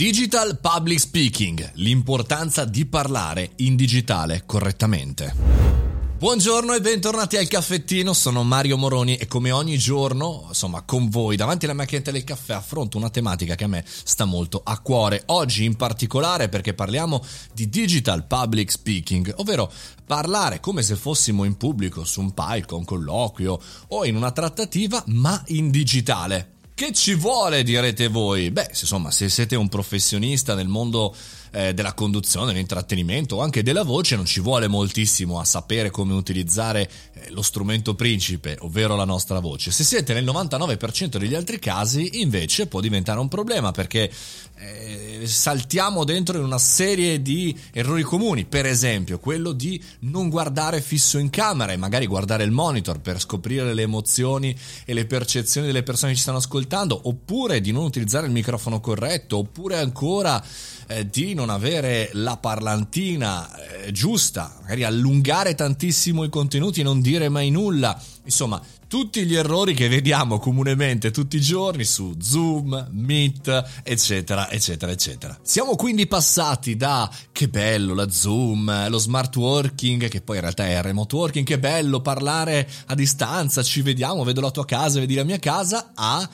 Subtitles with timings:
[0.00, 5.34] Digital Public Speaking, l'importanza di parlare in digitale correttamente.
[6.16, 11.36] Buongiorno e bentornati al caffettino, sono Mario Moroni e come ogni giorno, insomma, con voi
[11.36, 15.24] davanti alla macchinetta del caffè affronto una tematica che a me sta molto a cuore.
[15.26, 17.22] Oggi in particolare perché parliamo
[17.52, 19.70] di digital public speaking, ovvero
[20.06, 25.04] parlare come se fossimo in pubblico, su un palco, un colloquio o in una trattativa,
[25.08, 26.54] ma in digitale.
[26.80, 28.50] Che ci vuole, direte voi?
[28.50, 31.14] Beh, insomma, se siete un professionista nel mondo
[31.50, 36.14] eh, della conduzione, dell'intrattenimento o anche della voce, non ci vuole moltissimo a sapere come
[36.14, 39.70] utilizzare eh, lo strumento principe, ovvero la nostra voce.
[39.70, 44.10] Se siete nel 99% degli altri casi, invece, può diventare un problema perché
[44.56, 50.80] eh, saltiamo dentro in una serie di errori comuni, per esempio quello di non guardare
[50.80, 55.66] fisso in camera e magari guardare il monitor per scoprire le emozioni e le percezioni
[55.66, 60.42] delle persone che ci stanno ascoltando, oppure di non utilizzare il microfono corretto, oppure ancora
[60.90, 67.30] eh, di non avere la parlantina eh, giusta, magari allungare tantissimo i contenuti non dire
[67.30, 67.98] mai nulla.
[68.24, 74.92] Insomma, tutti gli errori che vediamo comunemente tutti i giorni su Zoom, Meet, eccetera, eccetera,
[74.92, 75.38] eccetera.
[75.42, 80.66] Siamo quindi passati da che bello la Zoom, lo smart working, che poi in realtà
[80.66, 85.14] è remote working, che bello parlare a distanza, ci vediamo, vedo la tua casa, vedi
[85.14, 86.28] la mia casa, a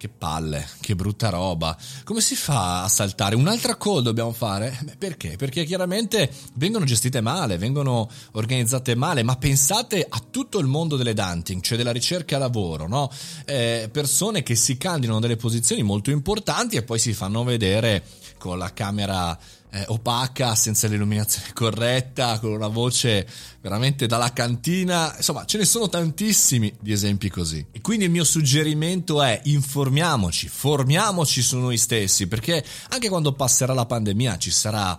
[0.00, 1.76] che palle, che brutta roba.
[2.04, 3.34] Come si fa a saltare?
[3.34, 4.78] Un'altra call dobbiamo fare?
[4.82, 5.36] Beh, perché?
[5.36, 11.12] Perché chiaramente vengono gestite male, vengono organizzate male, ma pensate a tutto il mondo delle
[11.12, 13.10] dancing, cioè della ricerca lavoro, no?
[13.44, 18.02] Eh, persone che si candidano delle posizioni molto importanti e poi si fanno vedere
[18.38, 19.38] con la camera
[19.70, 23.26] eh, opaca, senza l'illuminazione corretta, con una voce
[23.60, 25.14] veramente dalla cantina.
[25.16, 27.64] Insomma, ce ne sono tantissimi di esempi così.
[27.70, 33.72] E quindi il mio suggerimento è informiamoci, formiamoci su noi stessi, perché anche quando passerà
[33.72, 34.98] la pandemia ci sarà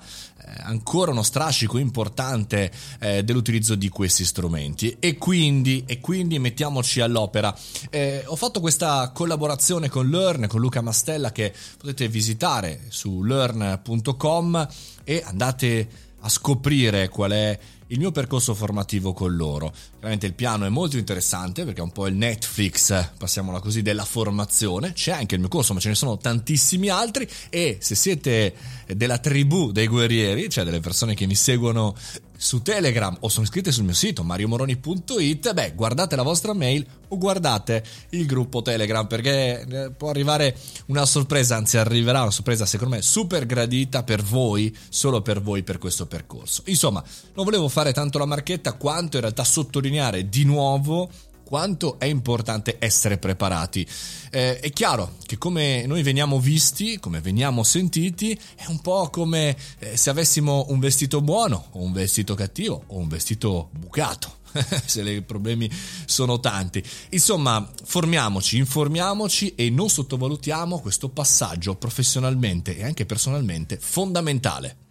[0.64, 7.55] ancora uno strascico importante eh, dell'utilizzo di questi strumenti e quindi, e quindi mettiamoci all'opera.
[7.89, 14.67] Eh, ho fatto questa collaborazione con Learn, con Luca Mastella che potete visitare su learn.com
[15.04, 19.73] e andate a scoprire qual è il mio percorso formativo con loro.
[19.92, 24.05] Chiaramente il piano è molto interessante perché è un po' il Netflix, passiamola così, della
[24.05, 24.93] formazione.
[24.93, 28.55] C'è anche il mio corso, ma ce ne sono tantissimi altri e se siete
[28.87, 31.95] della tribù dei guerrieri, cioè delle persone che mi seguono
[32.42, 37.18] su Telegram o sono iscritte sul mio sito mariomoroni.it, beh, guardate la vostra mail o
[37.20, 40.58] guardate il gruppo Telegram perché eh, può arrivare
[40.88, 45.62] una sorpresa, anzi arriverà una sorpresa secondo me super gradita per voi, solo per voi
[45.62, 46.64] per questo percorso.
[46.66, 47.04] Insomma,
[47.36, 51.12] non volevo fare tanto la marchetta quanto in realtà sottolineare di nuovo
[51.52, 53.86] quanto è importante essere preparati.
[54.30, 59.58] Eh, è chiaro che come noi veniamo visti, come veniamo sentiti, è un po' come
[59.80, 64.40] eh, se avessimo un vestito buono o un vestito cattivo o un vestito bucato.
[64.86, 65.70] se i problemi
[66.06, 66.82] sono tanti.
[67.10, 74.91] Insomma, formiamoci, informiamoci e non sottovalutiamo questo passaggio professionalmente e anche personalmente fondamentale.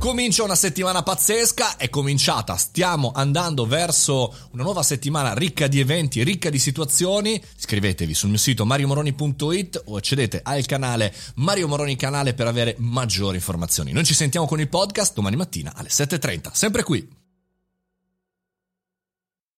[0.00, 6.24] Comincia una settimana pazzesca, è cominciata, stiamo andando verso una nuova settimana ricca di eventi,
[6.24, 7.38] ricca di situazioni.
[7.58, 13.36] Iscrivetevi sul mio sito mariomoroni.it o accedete al canale Mario Moroni Canale per avere maggiori
[13.36, 13.92] informazioni.
[13.92, 17.19] Noi ci sentiamo con il podcast domani mattina alle 7.30, sempre qui.